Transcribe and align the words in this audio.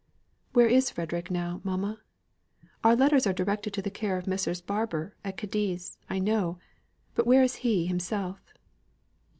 "Where 0.53 0.65
is 0.65 0.89
Frederick 0.89 1.29
now, 1.29 1.61
mamma? 1.63 1.99
Our 2.83 2.95
letters 2.95 3.27
are 3.27 3.33
directed 3.33 3.71
to 3.75 3.83
the 3.83 3.91
care 3.91 4.17
of 4.17 4.25
Messrs. 4.25 4.59
Barbour, 4.59 5.15
at 5.23 5.37
Cadiz. 5.37 5.99
I 6.09 6.17
know: 6.17 6.57
but 7.13 7.27
where 7.27 7.43
is 7.43 7.57
he 7.57 7.85
himself?" 7.85 8.39